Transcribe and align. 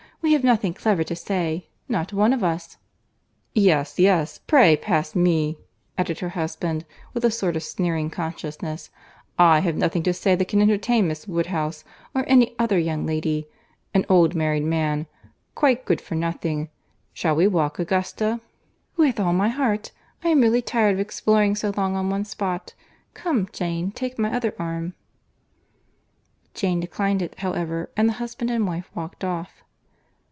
We 0.23 0.33
have 0.33 0.43
nothing 0.43 0.75
clever 0.75 1.03
to 1.05 1.15
say—not 1.15 2.13
one 2.13 2.31
of 2.31 2.43
us. 2.43 2.77
"Yes, 3.55 3.97
yes, 3.97 4.37
pray 4.37 4.77
pass 4.77 5.15
me," 5.15 5.57
added 5.97 6.19
her 6.19 6.29
husband, 6.29 6.85
with 7.15 7.25
a 7.25 7.31
sort 7.31 7.55
of 7.55 7.63
sneering 7.63 8.11
consciousness; 8.11 8.91
"I 9.39 9.61
have 9.61 9.75
nothing 9.75 10.03
to 10.03 10.13
say 10.13 10.35
that 10.35 10.47
can 10.47 10.61
entertain 10.61 11.07
Miss 11.07 11.27
Woodhouse, 11.27 11.83
or 12.13 12.23
any 12.27 12.53
other 12.59 12.77
young 12.77 13.07
lady. 13.07 13.47
An 13.95 14.05
old 14.09 14.35
married 14.35 14.63
man—quite 14.63 15.85
good 15.85 15.99
for 15.99 16.13
nothing. 16.13 16.69
Shall 17.13 17.35
we 17.35 17.47
walk, 17.47 17.79
Augusta?" 17.79 18.41
"With 18.95 19.19
all 19.19 19.33
my 19.33 19.49
heart. 19.49 19.91
I 20.23 20.27
am 20.29 20.41
really 20.41 20.61
tired 20.61 20.93
of 20.93 20.99
exploring 20.99 21.55
so 21.55 21.73
long 21.75 21.95
on 21.95 22.11
one 22.11 22.25
spot. 22.25 22.75
Come, 23.15 23.49
Jane, 23.51 23.89
take 23.91 24.19
my 24.19 24.31
other 24.31 24.53
arm." 24.59 24.93
Jane 26.53 26.79
declined 26.79 27.23
it, 27.23 27.39
however, 27.39 27.89
and 27.97 28.07
the 28.07 28.13
husband 28.13 28.51
and 28.51 28.67
wife 28.67 28.89
walked 28.93 29.23
off. 29.23 29.63